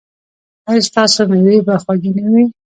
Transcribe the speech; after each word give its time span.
ایا 0.69 0.81
ستاسو 0.89 1.21
میوې 1.31 1.57
به 1.65 1.73
خوږې 1.83 2.11
نه 2.17 2.27
وي؟ 2.33 2.45